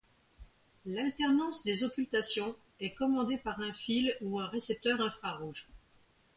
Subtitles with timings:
[0.87, 5.67] L'alternance des occultations est commandée par un fil ou un récepteur infrarouge.